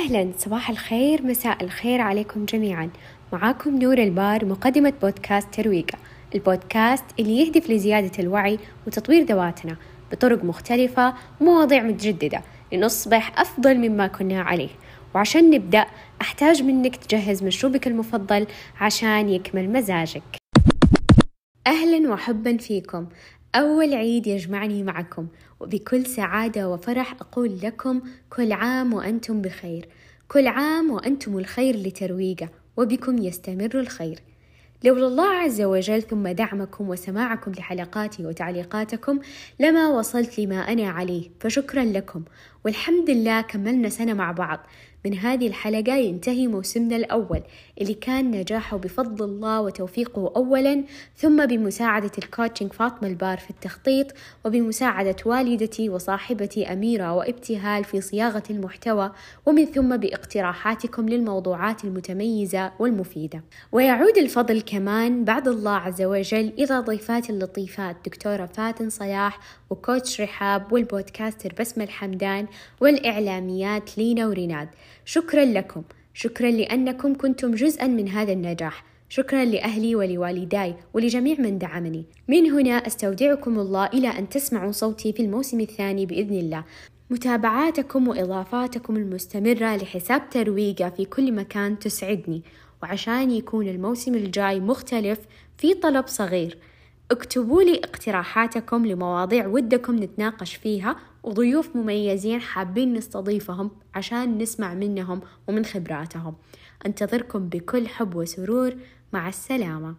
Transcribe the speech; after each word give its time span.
أهلا 0.00 0.32
صباح 0.38 0.70
الخير 0.70 1.22
مساء 1.22 1.64
الخير 1.64 2.00
عليكم 2.00 2.44
جميعا. 2.44 2.90
معاكم 3.32 3.78
نور 3.78 3.98
البار 3.98 4.44
مقدمة 4.44 4.92
بودكاست 5.02 5.54
ترويقة. 5.54 5.98
البودكاست 6.34 7.04
اللي 7.18 7.40
يهدف 7.40 7.70
لزيادة 7.70 8.10
الوعي 8.18 8.58
وتطوير 8.86 9.24
ذواتنا 9.24 9.76
بطرق 10.12 10.44
مختلفة 10.44 11.14
ومواضيع 11.40 11.82
متجددة 11.82 12.42
لنصبح 12.72 13.40
أفضل 13.40 13.78
مما 13.78 14.06
كنا 14.06 14.42
عليه. 14.42 14.68
وعشان 15.14 15.50
نبدأ 15.50 15.86
أحتاج 16.20 16.62
منك 16.62 16.96
تجهز 16.96 17.42
مشروبك 17.42 17.86
المفضل 17.86 18.46
عشان 18.80 19.28
يكمل 19.28 19.72
مزاجك. 19.72 20.22
أهلا 21.66 22.12
وحبا 22.12 22.56
فيكم. 22.56 23.06
أول 23.54 23.94
عيد 23.94 24.26
يجمعني 24.26 24.82
معكم 24.82 25.26
وبكل 25.60 26.06
سعادة 26.06 26.68
وفرح 26.68 27.12
أقول 27.12 27.58
لكم 27.62 28.00
كل 28.30 28.52
عام 28.52 28.94
وأنتم 28.94 29.42
بخير. 29.42 29.88
كل 30.28 30.46
عام 30.46 30.90
وأنتم 30.90 31.38
الخير 31.38 31.76
لترويقة 31.76 32.48
وبكم 32.76 33.18
يستمر 33.18 33.80
الخير. 33.80 34.18
لولا 34.84 35.06
الله 35.06 35.28
عز 35.28 35.62
وجل 35.62 36.02
ثم 36.02 36.28
دعمكم 36.28 36.88
وسماعكم 36.88 37.52
لحلقاتي 37.52 38.26
وتعليقاتكم 38.26 39.18
لما 39.60 39.88
وصلت 39.88 40.40
لما 40.40 40.56
أنا 40.56 40.88
عليه 40.88 41.30
فشكرا 41.40 41.84
لكم. 41.84 42.22
والحمد 42.64 43.10
لله 43.10 43.40
كملنا 43.40 43.88
سنة 43.88 44.14
مع 44.14 44.32
بعض. 44.32 44.60
من 45.04 45.14
هذه 45.14 45.46
الحلقة 45.46 45.96
ينتهي 45.96 46.46
موسمنا 46.46 46.96
الأول 46.96 47.42
اللي 47.80 47.94
كان 47.94 48.30
نجاحه 48.30 48.76
بفضل 48.76 49.24
الله 49.24 49.60
وتوفيقه 49.60 50.32
أولا 50.36 50.84
ثم 51.16 51.46
بمساعدة 51.46 52.10
ال 52.18 52.24
coaching 52.24 52.72
فاطمة 52.72 53.08
البار 53.08 53.38
في 53.38 53.50
التخطيط 53.50 54.06
وبمساعدة 54.44 55.16
والدتي 55.26 55.88
وصاحبتي 55.88 56.72
أميرة 56.72 57.14
وابتهال 57.14 57.84
في 57.84 58.00
صياغة 58.00 58.42
المحتوى 58.50 59.12
ومن 59.46 59.64
ثم 59.64 59.96
باقتراحاتكم 59.96 61.08
للموضوعات 61.08 61.84
المتميزة 61.84 62.72
والمفيدة. 62.78 63.42
ويعود 63.72 64.18
الفضل 64.18 64.56
كمان 64.70 65.24
بعد 65.24 65.48
الله 65.48 65.70
عز 65.70 66.02
وجل 66.02 66.52
إلى 66.58 66.78
ضيفات 66.78 67.30
اللطيفات 67.30 67.96
دكتورة 68.06 68.46
فاتن 68.46 68.90
صلاح 68.90 69.40
و 69.70 69.78
coach 69.78 70.20
رحاب 70.20 70.72
وال 70.72 70.87
podcaster 70.87 71.52
بسمة 71.60 71.84
الحمدان 71.84 72.46
والإعلاميات 72.80 73.98
لينا 73.98 74.26
وريناد. 74.26 74.68
شكرا 75.04 75.44
لكم. 75.44 75.82
شكرا 76.14 76.50
لأنكم 76.50 77.14
كنتم 77.14 77.54
جزءا 77.54 77.86
من 77.86 78.08
هذا 78.08 78.32
النجاح. 78.32 78.84
شكرا 79.08 79.44
لأهلي 79.44 79.94
ولوالداي 79.94 80.74
ولجميع 80.94 81.40
من 81.40 81.58
دعمني. 81.58 82.04
من 82.28 82.50
هنا 82.50 82.72
أستودعكم 82.86 83.58
الله 83.58 83.86
إلى 83.86 84.08
أن 84.08 84.28
تسمعوا 84.28 84.72
صوتي 84.72 85.12
في 85.12 85.22
الموسم 85.22 85.60
الثاني 85.60 86.06
بإذن 86.06 86.34
الله. 86.34 86.64
متابعاتكم 87.10 88.08
وإضافاتكم 88.08 88.96
المستمرة 88.96 89.76
لحساب 89.76 90.30
ترويقة 90.30 90.88
في 90.90 91.04
كل 91.04 91.32
مكان 91.32 91.78
تسعدني. 91.78 92.42
وعشان 92.82 93.30
يكون 93.30 93.68
الموسم 93.68 94.14
الجاي 94.14 94.60
مختلف 94.60 95.18
في 95.58 95.74
طلب 95.74 96.06
صغير. 96.06 96.58
اكتبوا 97.10 97.62
لي 97.62 97.78
اقتراحاتكم 97.78 98.86
لمواضيع 98.86 99.46
ودكم 99.46 100.02
نتناقش 100.02 100.54
فيها 100.54 100.96
وضيوف 101.22 101.76
مميزين 101.76 102.40
حابين 102.40 102.94
نستضيفهم 102.94 103.70
عشان 103.94 104.38
نسمع 104.38 104.74
منهم 104.74 105.20
ومن 105.48 105.64
خبراتهم. 105.64 106.34
انتظركم 106.86 107.48
بكل 107.48 107.88
حب 107.88 108.14
وسرور. 108.14 108.74
مع 109.12 109.28
السلامة. 109.28 109.88